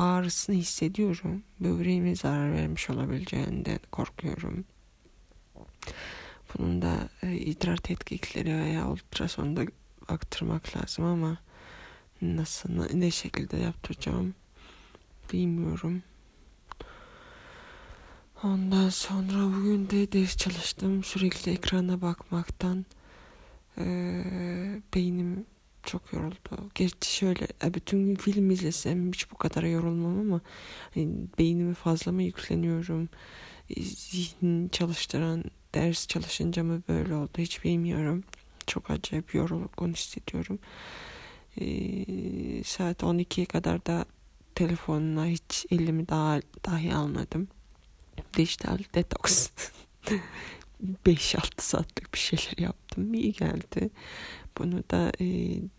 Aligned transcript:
ağrısını 0.00 0.56
hissediyorum. 0.56 1.42
Böbreğime 1.60 2.16
zarar 2.16 2.52
vermiş 2.52 2.90
olabileceğinden 2.90 3.78
korkuyorum. 3.92 4.64
Bunun 6.58 6.82
da 6.82 7.08
e, 7.22 7.36
idrar 7.36 7.76
tetkikleri 7.76 8.56
veya 8.56 8.88
ultrasonda 8.88 9.62
aktırmak 10.08 10.76
lazım 10.76 11.04
ama 11.04 11.38
nasıl 12.22 12.94
ne 12.94 13.10
şekilde 13.10 13.56
yaptıracağım 13.56 14.34
bilmiyorum. 15.32 16.02
Ondan 18.42 18.88
sonra 18.88 19.56
bugün 19.56 19.90
de 19.90 20.12
ders 20.12 20.36
çalıştım. 20.36 21.04
Sürekli 21.04 21.52
ekrana 21.52 22.00
bakmaktan 22.00 22.86
e, 23.78 23.84
beynim 24.94 25.46
çok 25.84 26.12
yoruldu. 26.12 26.70
Gerçi 26.74 27.14
şöyle 27.14 27.48
bütün 27.74 28.06
gün 28.06 28.14
film 28.14 28.50
izlesem 28.50 29.12
hiç 29.12 29.30
bu 29.30 29.36
kadar 29.36 29.62
yorulmam 29.62 30.20
ama 30.20 30.40
hani 30.94 31.08
beynimi 31.38 31.74
fazla 31.74 32.12
mı 32.12 32.22
yükleniyorum? 32.22 33.08
E, 33.70 33.82
Zihin 33.82 34.68
çalıştıran 34.68 35.44
ders 35.74 36.06
çalışınca 36.06 36.64
mı 36.64 36.82
böyle 36.88 37.14
oldu 37.14 37.32
hiç 37.38 37.64
bilmiyorum. 37.64 38.24
Çok 38.66 38.90
acayip 38.90 39.34
yorulgun 39.34 39.92
hissediyorum. 39.92 40.58
Ee, 41.60 42.64
saat 42.64 43.02
12'ye 43.02 43.46
kadar 43.46 43.86
da 43.86 44.04
telefonuna 44.54 45.26
hiç 45.26 45.66
elimi 45.70 46.08
daha 46.08 46.40
dahi 46.66 46.94
almadım. 46.94 47.48
Dijital 48.36 48.78
detoks. 48.94 49.50
5-6 51.06 51.62
saatlik 51.62 52.14
bir 52.14 52.18
şeyler 52.18 52.58
yaptım. 52.58 53.14
İyi 53.14 53.32
geldi. 53.32 53.90
Bunu 54.58 54.84
da 54.90 55.12
e, 55.20 55.24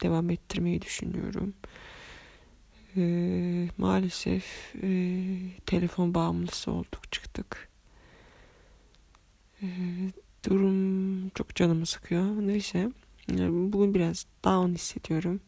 devam 0.01 0.29
ettirmeyi 0.29 0.81
düşünüyorum. 0.81 1.53
E, 2.97 3.03
maalesef 3.77 4.75
e, 4.83 4.89
telefon 5.65 6.13
bağımlısı 6.13 6.71
olduk 6.71 7.11
çıktık. 7.11 7.69
E, 9.61 9.67
durum 10.49 11.29
çok 11.29 11.55
canımı 11.55 11.85
sıkıyor. 11.85 12.25
Neyse. 12.25 12.91
Yani 13.27 13.73
bugün 13.73 13.93
biraz 13.93 14.25
down 14.45 14.73
hissediyorum. 14.73 15.41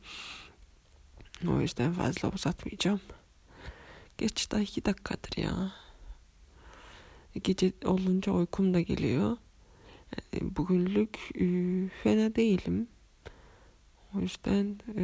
O 1.48 1.62
yüzden 1.62 1.94
fazla 1.94 2.30
uzatmayacağım. 2.30 3.02
Geç 4.18 4.52
daha 4.52 4.62
iki 4.62 4.86
dakikadır 4.86 5.38
ya. 5.38 5.72
Gece 7.44 7.74
olunca 7.86 8.32
uykum 8.32 8.74
da 8.74 8.82
geliyor. 8.82 9.38
Yani 10.34 10.56
bugünlük 10.56 11.20
e, 11.36 11.46
fena 12.04 12.36
değilim. 12.36 12.88
O 14.18 14.20
yüzden 14.20 14.78
e, 14.98 15.04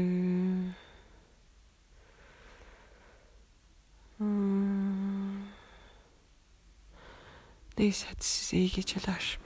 hmm, 4.18 5.44
neyse 7.78 8.08
hadi 8.08 8.24
size 8.24 8.58
iyi 8.58 8.72
geceler. 8.72 9.40